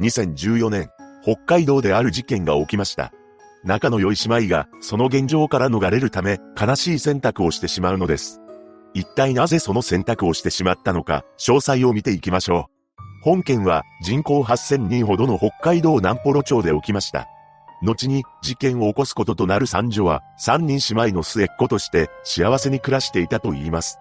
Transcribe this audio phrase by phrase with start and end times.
[0.00, 0.90] 2014年、
[1.22, 3.12] 北海道である事件が起きました。
[3.64, 8.40] 仲の良い姉妹がその現状から逃れるため悲しい選択をしてしまうのです。
[8.94, 12.72] 一体なぜその選択をしてしまったのか、詳細を見ていきましょう。
[13.22, 17.28] 本件は人口8000人ほどの北海道南幌町で起きました。
[17.82, 23.98] 後に事件を起こすこととなる三女は3人姉妹の末っ子として幸せに暮らしていたと言います。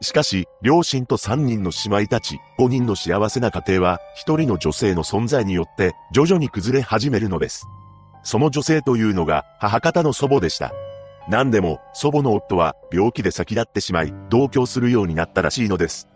[0.00, 7.66] しかし、両親と3人の姉妹たち、5人の幸せな家庭は、1人の女性の存在によって徐々に崩れ始めるのです。
[8.22, 10.72] その女性というのが母方の祖母でした。
[11.28, 16.08] 何でも祖母の夫は病気で先立ってしまい同居するようになったらしいのです。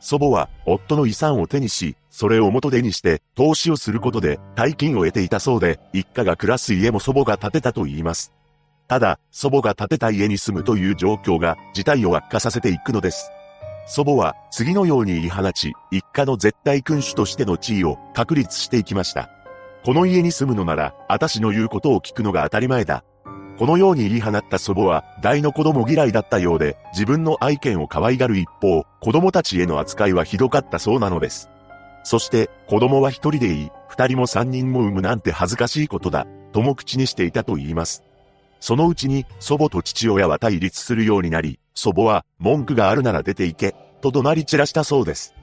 [0.00, 8.32] 祖母は夫の遺産を手にし、それを元手にして投資をすることで大金を得ていたそうで、一家が暮らす家も祖母が建てたと言います。
[8.88, 13.30] ただ、祖母が建てた家に住むという状況が事態を悪化させていくのです。
[13.86, 19.30] 祖母は次のように言い放ち、一家の絶対君主としての地位を確立していきました。
[19.84, 23.04] この家に住むのなら、私の言うことを聞くのが当たり前だ。
[23.58, 31.50] このように言い放った祖母は、大の子供嫌いだったようで、自分の愛犬を可愛がる一方、子供たちへの扱いはひどかったそうなのです。
[32.04, 38.07] そして、子供は一人でいい、二人も三人も産むなんて恥ずかしいことだ、とも口にしていたと言います。
[38.60, 45.34] そのうちに、祖母と父親は対立するようになり、祖母は、文句があるなら出て行け、と怒鳴り散らしたそうです。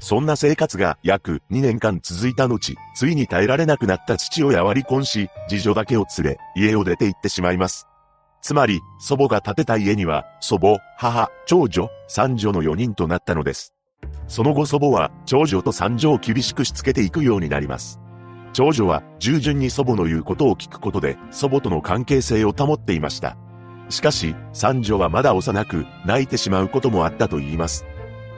[0.00, 7.86] そんな生活が約2年間続いた後、ついに耐えられなくなった父親は離婚し、次女だけを連れ、家を出て行ってしまいます。
[8.42, 13.72] つまり、祖母が建てた家には、祖母、母、長女、三女の4人となったのです。
[14.26, 18.00] その後祖母は、長女と三女を厳しくしつけていくようになります。
[18.52, 23.36] 長女は、従順に祖母の言うことを聞くことで、祖母との関係性を保っていました。
[23.88, 27.86] しかし、三女はまだ幼く、泣いてしまうこともあったと言います。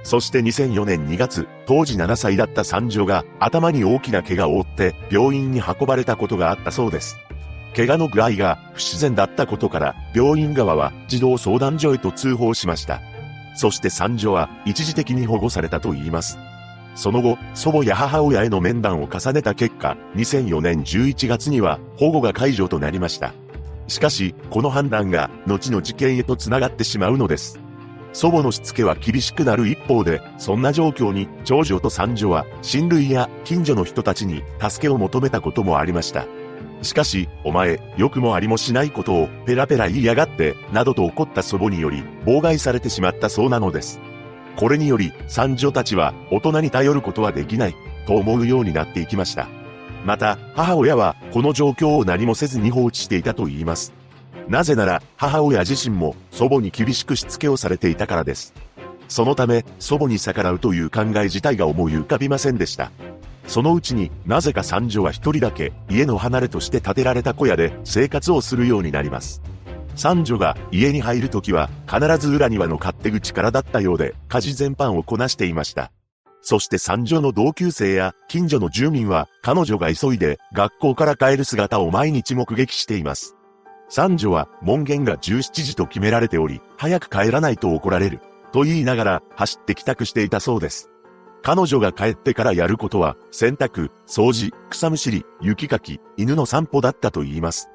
[0.05, 7.17] そして2004年2月、当時7歳だった三女が頭に大きな怪我を負って病院に運ばれたことがあったそうです。
[7.75, 13.01] 怪我の具合が不自然だったことから病院側は児童相談所へと通報しました。
[13.57, 16.39] そして三女は一時的に保護されたと言います。
[16.95, 23.35] その後、祖母や母親への面談を重ねた結果、2004年11月には保護が解除となりました。
[23.89, 27.61] しかし、この判断が後の事件へと繋がってしまうのです。
[28.13, 36.25] 祖母のしつけは厳しくなる一方で、そんな状況に長女と三女は親類や近所の人たちに助けを求めたこともありました。
[36.83, 44.01] しかし、お前、良くもありもしないことをペラペラ言いやがって、などと怒った祖母により、妨害されてしまったそうなのです。
[44.57, 47.77] これにより、三女たちは大人に頼ることはできない、
[48.07, 49.49] と思うようになっていきました。
[50.05, 53.93] また、母親は、この状況を何もせずに放置していたと言います。
[54.49, 58.53] なぜなら、母親自身も祖母に厳しくしつけをされていたからです。
[59.09, 62.91] そのため、祖母に逆らうという考え自体が思い浮かびませんでした。
[63.47, 69.43] そのうちになぜか三女は一人だけ家の離れとして建てられた小屋で生活をするようになります。
[69.97, 75.91] 三女が家に入るときは必ず裏庭の勝手口からだったようで家事全般をこなしていました。
[76.43, 83.35] そして三女の同級生や近所の住民は彼女が急いで学校から帰る姿を毎日目撃しています。
[83.89, 88.21] 三女は門限が17時と決められており、早く帰らないと怒られる。
[88.53, 90.91] と言いながら走って帰宅していたそうです。
[91.43, 97.69] 彼女が帰ってからやることは、洗濯、掃除、草むしり、雪かき、犬の散歩だったと言います。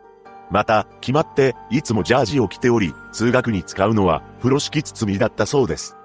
[0.51, 5.95] また、決まって、いつもジャージを着ており、通学に使うのは、風呂敷包みだったそうです。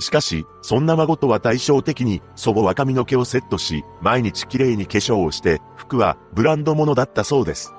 [0.00, 7.72] しかし、そんな孫とは対照的に、祖母は髪の毛をセットし、毎日綺麗に化粧をして、服はブランド物だったそうです。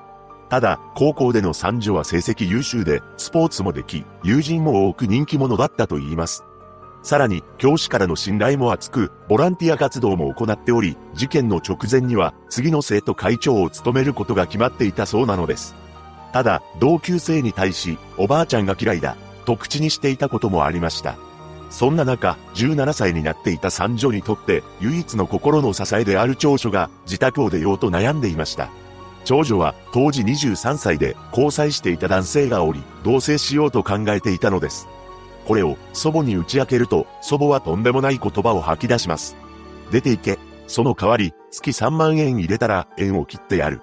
[0.50, 6.44] ただ、高校での三女は成績優秀で、スポーツもでき、友人も多く人気者だったと言います。
[7.03, 15.75] さらに、教師からの信頼も厚く、ボランティア活動も行っており、事件の直前には、次の生徒会長を務めることが決まっていたそうなのです。
[16.31, 21.16] ただ、同級生に対し、おばあちゃんが嫌いだ、と口にしていたこともありました。
[21.69, 28.69] そんな中、17歳になっていた三女にとって、唯一の心の支えである長所が、自宅を出ようと悩んでいました。
[29.25, 34.88] 長女は当時23歳で交際していた男性がおり、同棲しようと考えていたのです。
[35.45, 39.36] これを祖母に打ち明けると、祖母はとんでもない言葉を吐き出します。
[39.92, 40.39] 出て行け。
[40.68, 43.81] その代わり、月3万円入れたら縁を切ってやる。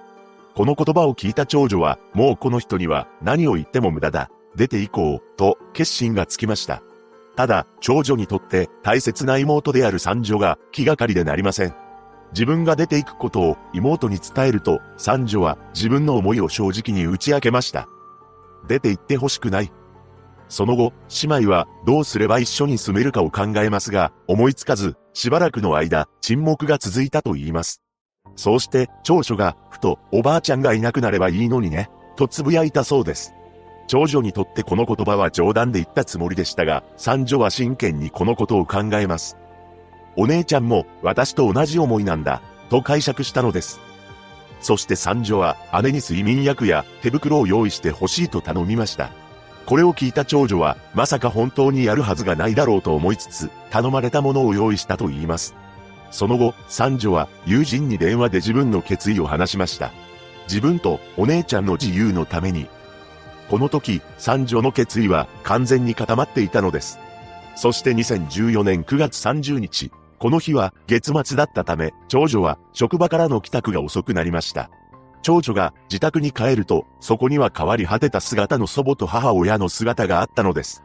[0.56, 4.30] この言葉を聞いた長女は、もうこの人には何を言っても無駄だ。
[4.56, 6.82] 出て行こう、と決心がつきました。
[7.36, 11.74] ただ、長女にとって大切な妹である三女が気がかりでなりません。
[12.32, 17.86] 自分が出ていくことを妹に伝えると、三女は自分の思いを正直に打ち明けました。
[18.66, 19.70] 出て行ってほしくない。
[20.48, 27.82] その後、姉妹はどうすれば一緒に住めるかを考えますが、思いつかず、しばらくの間、沈黙が続いたと言います。
[28.34, 33.34] そうして長女が、ふと、おばあちゃんがいなくなればいいのにね、と呟いたそうです。
[33.86, 39.36] 長女にとってこの言葉は冗談で言ったつもりでしたが、三女は真剣にこのことを考えます。
[40.16, 43.80] お姉ちゃんも私と同じ思いなんだ、と解釈したのです。
[44.60, 49.10] そして三女は姉に睡眠薬や手袋を用意して欲しいと頼みました。
[49.66, 55.56] これを聞いた長女は、まさか本当にやるはずがないだろうと思いつつ、頼まれたものを用意したと言います。
[56.16, 59.92] その後、三女は友人に電話で自分の決意を話しました。
[60.48, 62.68] 自分とお姉ちゃんの自由のために。
[63.50, 66.98] この時、三女の決意は完全に固まっていたのです。
[67.54, 74.70] そして2014年9月30日、この日は月末だったため、長女は職場からの帰宅が遅くなりました。
[75.20, 80.82] 長女が自宅に帰ると、そこには変わり果てた姿の祖母と母親の姿があったのです。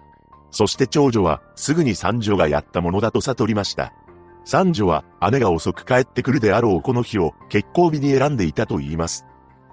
[0.50, 3.94] そして長女はすぐに三女がやったものだと悟りました。
[4.44, 9.26] 三女は姉が遅く帰ってくるであろうこの日を結婚日に選んでいたと言います。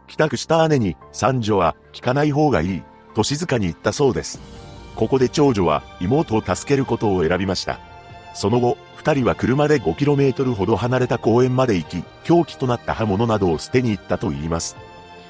[0.06, 2.82] 帰宅した姉に三女は聞かない方がいい
[3.14, 4.40] と静かに言ったそうです。
[4.96, 7.78] ここで長女は妹を助けることを選びました。
[8.34, 14.76] その後、二人は車で 5km ほど離れた公園まで行き、凶器となった刃物などを捨てに行ったと言います。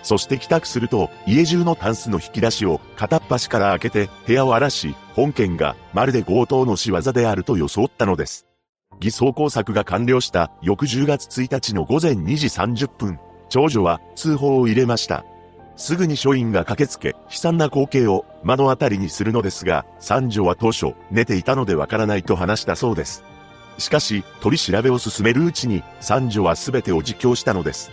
[0.02, 8.47] そして帰宅すると、家中のタンスの引き出しを片っ端から開けて部屋を荒らし、本件がまるで強盗の仕業であると装ったのです。
[9.00, 15.24] 偽装工作が完了した翌10月1日の午前2時30分、長女は通報を入れました。
[15.76, 23.22] すぐに署員が駆けつけ、悲惨な光景を目の当たりにするのですが、三女は当初、寝ていたのでわからないと話したそうです。
[23.78, 27.92] しかし、取り調べを進めるうちに、三女は全てを自供したのです。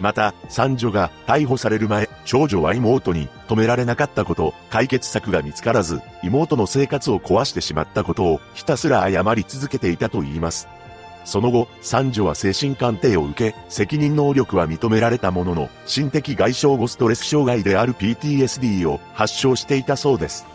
[0.00, 10.68] また、三女が逮捕される前、長女は妹に止められなかったこと、解決策が見つからず、妹の生活を壊してしまったことをひたすら謝り続けていたと言います。
[11.24, 20.46] その後、三女は精神鑑定を受け、責任能力は認められたものの、心的外傷後ストレス障害である PTSD を発症していたそうです。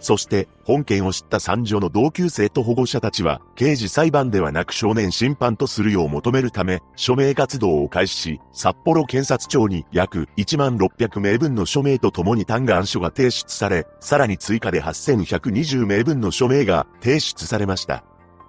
[0.00, 18.04] そして、本件を知った三女の同級生と保護者たちは、刑事裁判ではなく少年審判とするよう求めるため、署名活動を開始し、札幌検察庁に約1万600名分の署名とともに嘆願書が提出され、さらに追加で8120名分の署名が提出されました。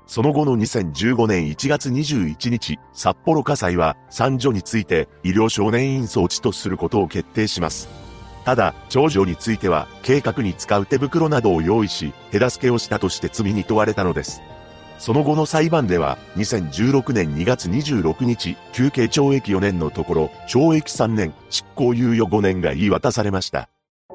[0.07, 8.00] その後の2015年1月21日、札幌火災は三女について医療少年院装置とすることを決定します。
[8.43, 14.41] ただ、長女については、計画に使う手袋などを用意し、手助けをしたとして罪に問われたのです。
[14.97, 23.69] その後の裁判では、2016年2月26日、休刑懲役4年のところ、懲役3年、執行猶予5年が言い渡されました。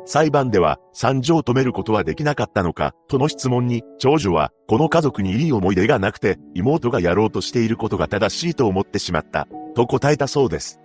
[0.05, 10.79] 裁判では、惨状を止めることはできなかったのか、との質問に、長女は、この家族にいい思い出がなくて、妹がやろうとしていることが正しいと思ってしまった、と答えたそうです。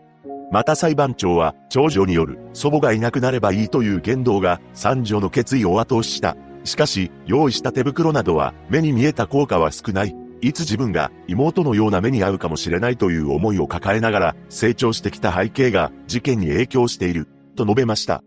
[0.51, 6.35] また裁判長は、長女による祖母がいなくなればいいという言動が三女の決意を後押しした。
[6.65, 10.15] しかし、用意した手袋などは目に見えた効果は少ない。
[10.41, 18.23] いつ自分が妹のような目に遭うかもしれないという思いを抱えながら成長してきた背景が事件に影響している、と述べました。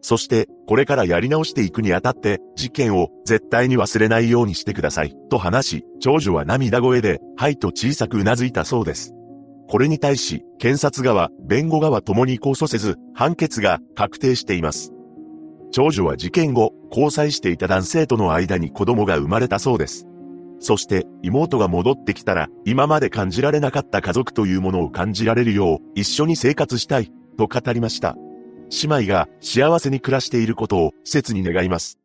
[0.00, 9.14] そして、これからやり直していくにあたって、事件を絶対に忘れないようにしてください、と話し、長女は涙声で、はいと小さく頷いたそうです。
[9.68, 14.92] これに対し、検察側、弁護側ともに控訴せず、判決が確定しています。
[15.70, 20.06] 長女は事件後、交際していた男性との間に子供が生まれたそうです。
[20.60, 28.16] そして妹が戻ってきたら今まで感じられなかった家族というものを感じられるよう一緒に生活したいと語りました。
[28.82, 31.98] 姉妹が幸せに暮らしていることを切に願います。